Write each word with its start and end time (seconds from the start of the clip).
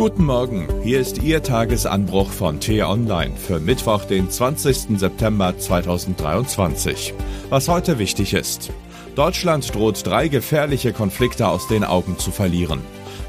Guten 0.00 0.24
Morgen, 0.24 0.66
hier 0.82 0.98
ist 0.98 1.22
Ihr 1.22 1.42
Tagesanbruch 1.42 2.30
von 2.30 2.58
T-Online 2.58 3.36
für 3.36 3.60
Mittwoch, 3.60 4.06
den 4.06 4.30
20. 4.30 4.98
September 4.98 5.58
2023. 5.58 7.12
Was 7.50 7.68
heute 7.68 7.98
wichtig 7.98 8.32
ist. 8.32 8.70
Deutschland 9.14 9.74
droht 9.74 10.06
drei 10.06 10.28
gefährliche 10.28 10.94
Konflikte 10.94 11.48
aus 11.48 11.68
den 11.68 11.84
Augen 11.84 12.18
zu 12.18 12.30
verlieren. 12.30 12.80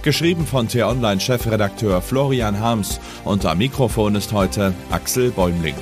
Geschrieben 0.01 0.47
von 0.47 0.69
T-Online-Chefredakteur 0.69 2.01
Florian 2.01 2.61
Harms 2.61 3.01
und 3.25 3.45
am 3.45 3.57
Mikrofon 3.57 4.15
ist 4.15 4.31
heute 4.31 4.73
Axel 4.91 5.31
Bäumling. 5.31 5.75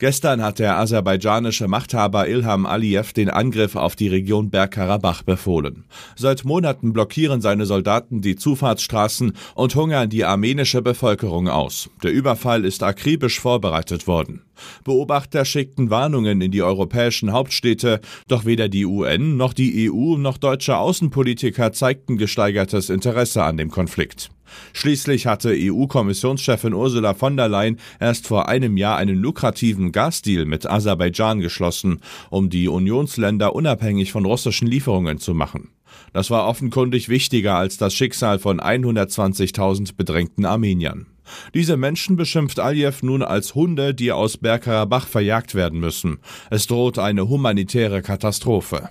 Gestern 0.00 0.42
hat 0.44 0.60
der 0.60 0.76
aserbaidschanische 0.76 1.66
Machthaber 1.66 2.28
Ilham 2.28 2.66
Aliyev 2.66 3.12
den 3.12 3.28
Angriff 3.28 3.74
auf 3.74 3.96
die 3.96 4.06
Region 4.06 4.48
Bergkarabach 4.48 5.24
befohlen. 5.24 5.86
Seit 6.14 6.44
Monaten 6.44 6.92
blockieren 6.92 7.40
seine 7.40 7.66
Soldaten 7.66 8.20
die 8.20 8.36
Zufahrtsstraßen 8.36 9.32
und 9.56 9.74
hungern 9.74 10.08
die 10.08 10.24
armenische 10.24 10.82
Bevölkerung 10.82 11.48
aus. 11.48 11.90
Der 12.04 12.12
Überfall 12.12 12.64
ist 12.64 12.84
akribisch 12.84 13.40
vorbereitet 13.40 14.06
worden. 14.06 14.42
Beobachter 14.84 15.44
schickten 15.44 15.90
Warnungen 15.90 16.40
in 16.40 16.50
die 16.50 16.62
europäischen 16.62 17.32
Hauptstädte, 17.32 18.00
doch 18.26 18.44
weder 18.44 18.68
die 18.68 18.86
UN 18.86 19.36
noch 19.36 19.52
die 19.52 19.90
EU 19.90 20.16
noch 20.16 20.38
deutsche 20.38 20.76
Außenpolitiker 20.76 21.72
zeigten 21.72 22.16
gesteigertes 22.16 22.90
Interesse 22.90 23.42
an 23.42 23.56
dem 23.56 23.70
Konflikt. 23.70 24.30
Schließlich 24.72 25.26
hatte 25.26 25.54
EU-Kommissionschefin 25.54 26.74
Ursula 26.74 27.14
von 27.14 27.36
der 27.36 27.48
Leyen 27.48 27.78
erst 28.00 28.26
vor 28.26 28.48
einem 28.48 28.76
Jahr 28.76 28.96
einen 28.96 29.16
lukrativen 29.16 29.92
Gasdeal 29.92 30.44
mit 30.44 30.68
Aserbaidschan 30.68 31.40
geschlossen, 31.40 32.00
um 32.30 32.50
die 32.50 32.68
Unionsländer 32.68 33.54
unabhängig 33.54 34.12
von 34.12 34.24
russischen 34.24 34.68
Lieferungen 34.68 35.18
zu 35.18 35.34
machen. 35.34 35.70
Das 36.12 36.30
war 36.30 36.46
offenkundig 36.46 37.08
wichtiger 37.08 37.56
als 37.56 37.76
das 37.76 37.94
Schicksal 37.94 38.38
von 38.38 38.60
120.000 38.60 39.96
bedrängten 39.96 40.44
Armeniern. 40.44 41.06
Diese 41.54 41.76
Menschen 41.76 42.16
beschimpft 42.16 42.60
Aliyev 42.60 43.02
nun 43.02 43.22
als 43.22 43.54
Hunde, 43.54 43.94
die 43.94 44.12
aus 44.12 44.36
Bergkarabach 44.36 45.06
verjagt 45.06 45.54
werden 45.54 45.80
müssen. 45.80 46.18
Es 46.50 46.66
droht 46.66 46.98
eine 46.98 47.28
humanitäre 47.28 48.02
Katastrophe. 48.02 48.90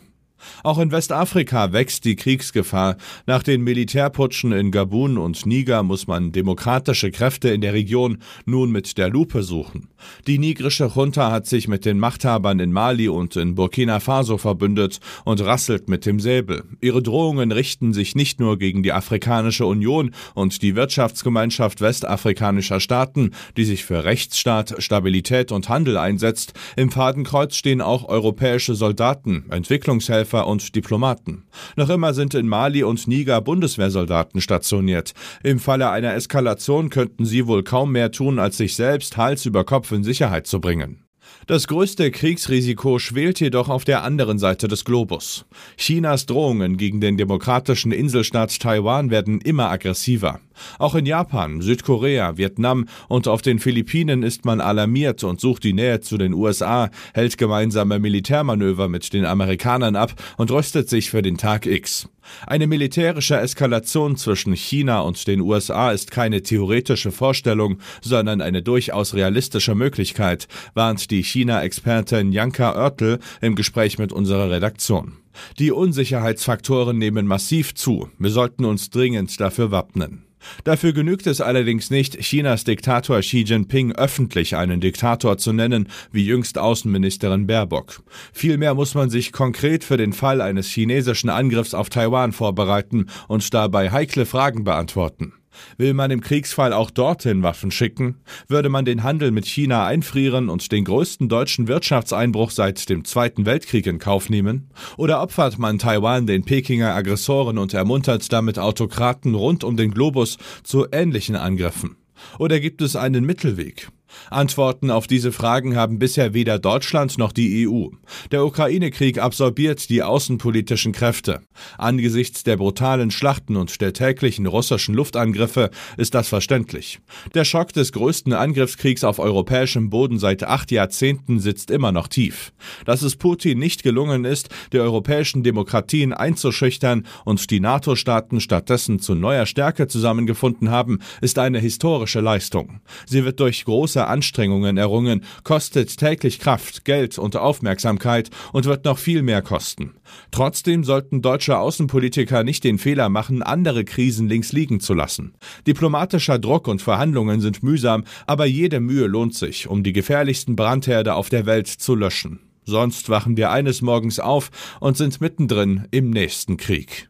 Auch 0.63 0.79
in 0.79 0.91
Westafrika 0.91 1.73
wächst 1.73 2.05
die 2.05 2.15
Kriegsgefahr. 2.15 2.97
Nach 3.25 3.43
den 3.43 3.61
Militärputschen 3.63 4.51
in 4.51 4.71
Gabun 4.71 5.17
und 5.17 5.45
Niger 5.45 5.83
muss 5.83 6.07
man 6.07 6.31
demokratische 6.31 7.11
Kräfte 7.11 7.49
in 7.49 7.61
der 7.61 7.73
Region 7.73 8.19
nun 8.45 8.71
mit 8.71 8.97
der 8.97 9.09
Lupe 9.09 9.43
suchen. 9.43 9.89
Die 10.27 10.39
nigrische 10.39 10.91
Junta 10.93 11.31
hat 11.31 11.47
sich 11.47 11.67
mit 11.67 11.85
den 11.85 11.99
Machthabern 11.99 12.59
in 12.59 12.71
Mali 12.71 13.09
und 13.09 13.35
in 13.35 13.55
Burkina 13.55 13.99
Faso 13.99 14.37
verbündet 14.37 14.99
und 15.25 15.43
rasselt 15.43 15.89
mit 15.89 16.05
dem 16.05 16.19
Säbel. 16.19 16.63
Ihre 16.81 17.01
Drohungen 17.01 17.51
richten 17.51 17.93
sich 17.93 18.15
nicht 18.15 18.39
nur 18.39 18.57
gegen 18.57 18.83
die 18.83 18.93
Afrikanische 18.93 19.65
Union 19.65 20.11
und 20.35 20.61
die 20.61 20.75
Wirtschaftsgemeinschaft 20.75 21.81
westafrikanischer 21.81 22.79
Staaten, 22.79 23.31
die 23.55 23.65
sich 23.65 23.85
für 23.85 24.03
Rechtsstaat, 24.03 24.75
Stabilität 24.77 25.51
und 25.51 25.69
Handel 25.69 25.97
einsetzt. 25.97 26.53
Im 26.75 26.91
Fadenkreuz 26.91 27.55
stehen 27.55 27.81
auch 27.81 28.07
europäische 28.07 28.75
Soldaten, 28.75 29.45
Entwicklungshelfer 29.49 30.36
Helfer 30.37 30.47
und 30.47 30.75
Diplomaten. 30.75 31.43
Noch 31.75 31.89
immer 31.89 32.13
sind 32.13 32.35
in 32.35 32.47
Mali 32.47 32.83
und 32.83 33.07
Niger 33.07 33.41
Bundeswehrsoldaten 33.41 34.41
stationiert. 34.41 35.13
Im 35.43 35.59
Falle 35.59 35.89
einer 35.89 36.13
Eskalation 36.13 36.89
könnten 36.89 37.25
sie 37.25 37.47
wohl 37.47 37.63
kaum 37.63 37.91
mehr 37.91 38.11
tun, 38.11 38.39
als 38.39 38.57
sich 38.57 38.75
selbst 38.75 39.17
Hals 39.17 39.45
über 39.45 39.63
Kopf 39.63 39.91
in 39.91 40.03
Sicherheit 40.03 40.47
zu 40.47 40.61
bringen. 40.61 41.06
Das 41.47 41.67
größte 41.67 42.11
Kriegsrisiko 42.11 42.99
schwelt 42.99 43.39
jedoch 43.39 43.69
auf 43.69 43.85
der 43.85 44.03
anderen 44.03 44.37
Seite 44.37 44.67
des 44.67 44.83
Globus. 44.83 45.45
Chinas 45.77 46.25
Drohungen 46.25 46.77
gegen 46.77 46.99
den 46.99 47.17
demokratischen 47.17 47.91
Inselstaat 47.91 48.59
Taiwan 48.59 49.11
werden 49.11 49.39
immer 49.41 49.69
aggressiver. 49.69 50.39
Auch 50.79 50.95
in 50.95 51.05
Japan, 51.05 51.61
Südkorea, 51.61 52.37
Vietnam 52.37 52.87
und 53.07 53.27
auf 53.27 53.41
den 53.41 53.59
Philippinen 53.59 54.23
ist 54.23 54.45
man 54.45 54.61
alarmiert 54.61 55.23
und 55.23 55.39
sucht 55.39 55.63
die 55.63 55.73
Nähe 55.73 56.01
zu 56.01 56.17
den 56.17 56.33
USA, 56.33 56.89
hält 57.13 57.37
gemeinsame 57.37 57.99
Militärmanöver 57.99 58.87
mit 58.89 59.13
den 59.13 59.25
Amerikanern 59.25 59.95
ab 59.95 60.13
und 60.37 60.51
rüstet 60.51 60.89
sich 60.89 61.09
für 61.09 61.21
den 61.21 61.37
Tag 61.37 61.65
X. 61.65 62.09
Eine 62.45 62.67
militärische 62.67 63.39
Eskalation 63.39 64.17
zwischen 64.17 64.53
China 64.53 64.99
und 65.01 65.27
den 65.27 65.41
USA 65.41 65.91
ist 65.91 66.11
keine 66.11 66.41
theoretische 66.41 67.11
Vorstellung, 67.11 67.79
sondern 68.01 68.41
eine 68.41 68.61
durchaus 68.61 69.13
realistische 69.13 69.75
Möglichkeit, 69.75 70.47
warnt 70.73 71.09
die 71.11 71.16
China-Expertin 71.23 72.31
Janka 72.31 72.73
Oertel 72.75 73.19
im 73.41 73.55
Gespräch 73.55 73.97
mit 73.97 74.11
unserer 74.11 74.49
Redaktion. 74.49 75.13
Die 75.59 75.71
Unsicherheitsfaktoren 75.71 76.97
nehmen 76.97 77.27
massiv 77.27 77.75
zu. 77.75 78.09
Wir 78.17 78.31
sollten 78.31 78.65
uns 78.65 78.89
dringend 78.89 79.39
dafür 79.39 79.71
wappnen. 79.71 80.23
Dafür 80.63 80.93
genügt 80.93 81.27
es 81.27 81.41
allerdings 81.41 81.89
nicht, 81.89 82.19
Chinas 82.19 82.63
Diktator 82.63 83.19
Xi 83.19 83.41
Jinping 83.41 83.93
öffentlich 83.93 84.55
einen 84.55 84.81
Diktator 84.81 85.37
zu 85.37 85.53
nennen, 85.53 85.89
wie 86.11 86.25
jüngst 86.25 86.57
Außenministerin 86.57 87.47
Baerbock. 87.47 88.03
Vielmehr 88.33 88.73
muss 88.73 88.93
man 88.93 89.09
sich 89.09 89.31
konkret 89.31 89.83
für 89.83 89.97
den 89.97 90.13
Fall 90.13 90.41
eines 90.41 90.67
chinesischen 90.67 91.29
Angriffs 91.29 91.73
auf 91.73 91.89
Taiwan 91.89 92.31
vorbereiten 92.31 93.07
und 93.27 93.53
dabei 93.53 93.91
heikle 93.91 94.25
Fragen 94.25 94.63
beantworten. 94.63 95.33
Will 95.77 95.93
man 95.93 96.11
im 96.11 96.21
Kriegsfall 96.21 96.73
auch 96.73 96.91
dorthin 96.91 97.43
Waffen 97.43 97.71
schicken? 97.71 98.17
Würde 98.47 98.69
man 98.69 98.85
den 98.85 99.03
Handel 99.03 99.31
mit 99.31 99.45
China 99.45 99.85
einfrieren 99.85 100.49
und 100.49 100.71
den 100.71 100.85
größten 100.85 101.29
deutschen 101.29 101.67
Wirtschaftseinbruch 101.67 102.51
seit 102.51 102.89
dem 102.89 103.05
Zweiten 103.05 103.45
Weltkrieg 103.45 103.85
in 103.87 103.99
Kauf 103.99 104.29
nehmen? 104.29 104.69
Oder 104.97 105.21
opfert 105.21 105.59
man 105.59 105.79
Taiwan 105.79 106.27
den 106.27 106.43
Pekinger 106.43 106.93
Aggressoren 106.93 107.57
und 107.57 107.73
ermuntert 107.73 108.31
damit 108.31 108.59
Autokraten 108.59 109.35
rund 109.35 109.63
um 109.63 109.77
den 109.77 109.91
Globus 109.91 110.37
zu 110.63 110.87
ähnlichen 110.91 111.35
Angriffen? 111.35 111.97
Oder 112.39 112.59
gibt 112.59 112.81
es 112.81 112.95
einen 112.95 113.25
Mittelweg? 113.25 113.89
Antworten 114.29 114.91
auf 114.91 115.07
diese 115.07 115.31
Fragen 115.31 115.75
haben 115.75 115.99
bisher 115.99 116.33
weder 116.33 116.59
Deutschland 116.59 117.17
noch 117.17 117.31
die 117.31 117.67
EU. 117.67 117.87
Der 118.31 118.45
Ukraine-Krieg 118.45 119.19
absorbiert 119.19 119.89
die 119.89 120.03
außenpolitischen 120.03 120.91
Kräfte. 120.91 121.41
Angesichts 121.77 122.43
der 122.43 122.57
brutalen 122.57 123.11
Schlachten 123.11 123.55
und 123.55 123.79
der 123.81 123.93
täglichen 123.93 124.45
russischen 124.45 124.95
Luftangriffe 124.95 125.69
ist 125.97 126.13
das 126.13 126.27
verständlich. 126.27 126.99
Der 127.33 127.45
Schock 127.45 127.73
des 127.73 127.91
größten 127.91 128.33
Angriffskriegs 128.33 129.03
auf 129.03 129.19
europäischem 129.19 129.89
Boden 129.89 130.19
seit 130.19 130.43
acht 130.43 130.71
Jahrzehnten 130.71 131.39
sitzt 131.39 131.71
immer 131.71 131.91
noch 131.91 132.07
tief. 132.07 132.53
Dass 132.85 133.01
es 133.01 133.15
Putin 133.15 133.59
nicht 133.59 133.83
gelungen 133.83 134.25
ist, 134.25 134.49
die 134.73 134.79
europäischen 134.79 135.43
Demokratien 135.43 136.13
einzuschüchtern 136.13 137.05
und 137.25 137.49
die 137.51 137.59
NATO-Staaten 137.59 138.41
stattdessen 138.41 138.99
zu 138.99 139.15
neuer 139.15 139.45
Stärke 139.45 139.87
zusammengefunden 139.87 140.69
haben, 140.69 140.99
ist 141.21 141.39
eine 141.39 141.59
historische 141.59 142.21
Leistung. 142.21 142.81
Sie 143.05 143.25
wird 143.25 143.39
durch 143.39 143.65
große 143.97 144.07
Anstrengungen 144.07 144.77
errungen, 144.77 145.23
kostet 145.43 145.97
täglich 145.97 146.39
Kraft, 146.39 146.85
Geld 146.85 147.17
und 147.17 147.35
Aufmerksamkeit 147.35 148.29
und 148.53 148.65
wird 148.65 148.85
noch 148.85 148.99
viel 148.99 149.23
mehr 149.23 149.41
kosten. 149.41 149.95
Trotzdem 150.29 150.83
sollten 150.83 151.21
deutsche 151.21 151.57
Außenpolitiker 151.57 152.43
nicht 152.43 152.63
den 152.63 152.77
Fehler 152.77 153.09
machen, 153.09 153.41
andere 153.41 153.85
Krisen 153.85 154.27
links 154.27 154.53
liegen 154.53 154.79
zu 154.79 154.93
lassen. 154.93 155.33
Diplomatischer 155.65 156.37
Druck 156.37 156.67
und 156.67 156.81
Verhandlungen 156.81 157.41
sind 157.41 157.63
mühsam, 157.63 158.03
aber 158.27 158.45
jede 158.45 158.79
Mühe 158.79 159.07
lohnt 159.07 159.33
sich, 159.33 159.67
um 159.67 159.81
die 159.83 159.93
gefährlichsten 159.93 160.55
Brandherde 160.55 161.15
auf 161.15 161.29
der 161.29 161.47
Welt 161.47 161.67
zu 161.67 161.95
löschen. 161.95 162.39
Sonst 162.65 163.09
wachen 163.09 163.35
wir 163.35 163.49
eines 163.49 163.81
Morgens 163.81 164.19
auf 164.19 164.51
und 164.79 164.97
sind 164.97 165.21
mittendrin 165.21 165.87
im 165.89 166.11
nächsten 166.11 166.57
Krieg. 166.57 167.09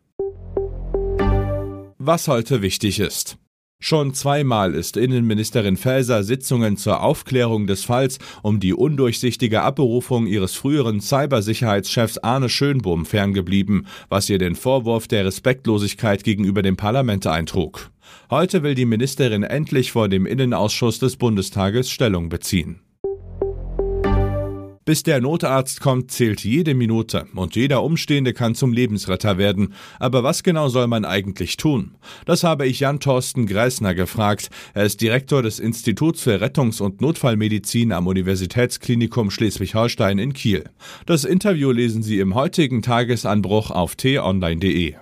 Was 1.98 2.28
heute 2.30 2.62
wichtig 2.62 3.00
ist. 3.00 3.38
Schon 3.80 4.16
zweimal 4.16 4.74
ist 4.74 4.98
Innenministerin 4.98 5.78
Faeser 5.78 6.24
Sitzungen 6.24 6.78
zur 6.78 7.04
Aufklärung 7.04 7.68
des 7.68 7.86
Falls 7.86 8.18
um 8.42 8.60
die 8.60 8.74
undurchsichtige 8.74 9.62
Abberufung 9.62 10.26
ihres 10.26 10.56
früheren 10.56 11.00
Cybersicherheitschefs 11.00 12.18
Arne 12.18 12.50
Schönbohm 12.50 13.06
ferngeblieben, 13.06 13.86
was 14.10 14.30
ihr 14.30 14.40
den 14.40 14.56
Vorwurf 14.56 15.08
der 15.08 15.26
Respektlosigkeit 15.26 16.24
gegenüber 16.24 16.64
dem 16.64 16.76
Parlament 16.76 17.28
eintrug. 17.28 17.92
Heute 18.32 18.64
will 18.64 18.74
die 18.74 18.86
Ministerin 18.86 19.44
endlich 19.44 19.92
vor 19.92 20.10
dem 20.10 20.26
Innenausschuss 20.26 20.98
des 20.98 21.16
Bundestages 21.18 21.92
Stellung 21.92 22.30
beziehen. 22.30 22.82
Bis 24.88 25.04
der 25.04 25.20
Notarzt 25.20 25.82
kommt, 25.82 26.12
zählt 26.12 26.46
jede 26.46 26.74
Minute 26.74 27.28
und 27.36 27.58
jeder 27.58 27.84
Umstehende 27.84 28.32
kann 28.32 28.56
zum 28.56 28.72
Lebensretter 28.72 29.38
werden. 29.38 29.74
Aber 30.00 30.24
was 30.24 30.44
genau 30.44 30.70
soll 30.70 30.88
man 30.88 31.04
eigentlich 31.04 31.58
tun? 31.58 31.96
Das 32.24 32.46
habe 32.46 32.66
ich 32.66 32.80
Jan 32.80 33.02
Thorsten 33.02 33.48
Greisner 33.48 33.96
gefragt. 33.96 34.50
Er 34.74 34.86
ist 34.86 35.02
Direktor 35.02 35.44
des 35.44 35.60
Instituts 35.60 36.22
für 36.22 36.40
Rettungs- 36.40 36.80
und 36.80 37.02
Notfallmedizin 37.02 37.92
am 37.92 38.08
Universitätsklinikum 38.08 39.30
Schleswig-Holstein 39.30 40.20
in 40.20 40.32
Kiel. 40.32 40.64
Das 41.06 41.26
Interview 41.26 41.72
lesen 41.72 42.02
Sie 42.02 42.20
im 42.20 42.34
heutigen 42.34 42.82
Tagesanbruch 42.82 43.72
auf 43.72 43.98
t-online.de. 43.98 44.96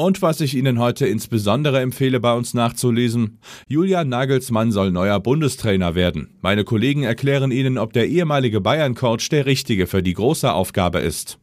Und 0.00 0.22
was 0.22 0.40
ich 0.40 0.56
Ihnen 0.56 0.78
heute 0.78 1.06
insbesondere 1.06 1.80
empfehle, 1.80 2.20
bei 2.20 2.32
uns 2.32 2.54
nachzulesen, 2.54 3.38
Julian 3.68 4.08
Nagelsmann 4.08 4.72
soll 4.72 4.92
neuer 4.92 5.20
Bundestrainer 5.20 5.94
werden. 5.94 6.38
Meine 6.40 6.64
Kollegen 6.64 7.02
erklären 7.02 7.50
Ihnen, 7.50 7.76
ob 7.76 7.92
der 7.92 8.08
ehemalige 8.08 8.62
Bayern-Coach 8.62 9.28
der 9.28 9.44
richtige 9.44 9.86
für 9.86 10.02
die 10.02 10.14
große 10.14 10.50
Aufgabe 10.50 11.00
ist. 11.00 11.38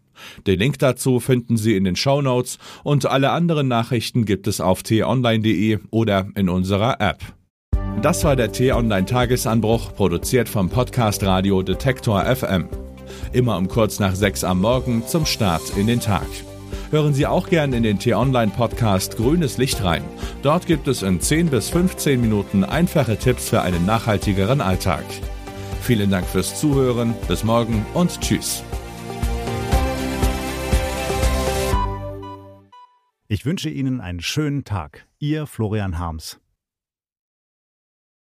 Den 0.48 0.58
Link 0.58 0.80
dazu 0.80 1.20
finden 1.20 1.56
Sie 1.56 1.76
in 1.76 1.84
den 1.84 1.96
Show 1.96 2.24
Notes 2.24 2.58
und 2.84 3.06
alle 3.06 3.30
anderen 3.30 3.68
Nachrichten 3.68 4.26
gibt 4.26 4.48
es 4.48 4.60
auf 4.60 4.82
t-online.de 4.82 5.78
oder 5.92 6.28
in 6.34 6.50
unserer 6.50 7.00
App. 7.00 7.20
Das 8.02 8.24
war 8.24 8.36
der 8.36 8.52
T-Online 8.52 9.06
Tagesanbruch, 9.06 9.94
produziert 9.94 10.50
vom 10.50 10.72
Podcast 10.72 11.22
Radio 11.24 11.62
Detektor 11.62 12.26
FM. 12.26 12.70
Immer 13.34 13.56
um 13.56 13.68
kurz 13.68 14.00
nach 14.00 14.16
sechs 14.16 14.44
am 14.44 14.62
Morgen 14.62 15.04
zum 15.06 15.28
Start 15.28 15.78
in 15.78 15.86
den 15.86 16.00
Tag. 16.00 16.26
Hören 16.90 17.14
Sie 17.14 17.28
auch 17.28 17.50
gern 17.50 17.74
in 17.74 17.84
den 17.84 18.00
T-Online-Podcast 18.00 19.18
Grünes 19.18 19.58
Licht 19.58 19.84
rein. 19.84 20.04
Dort 20.42 20.68
gibt 20.68 20.88
es 20.88 21.04
in 21.04 21.20
10 21.20 21.50
bis 21.50 21.70
15 21.70 22.22
Minuten 22.22 22.64
einfache 22.64 23.18
Tipps 23.18 23.50
für 23.50 23.62
einen 23.62 23.86
nachhaltigeren 23.86 24.62
Alltag. 24.62 25.04
Vielen 25.82 26.10
Dank 26.10 26.26
fürs 26.26 26.58
Zuhören, 26.60 27.14
bis 27.28 27.44
morgen 27.44 27.86
und 27.94 28.22
tschüss. 28.22 28.64
Ich 33.28 33.46
wünsche 33.46 33.70
Ihnen 33.70 34.00
einen 34.00 34.22
schönen 34.22 34.64
Tag. 34.64 35.06
Ihr 35.20 35.46
Florian 35.46 36.00
Harms. 36.00 36.40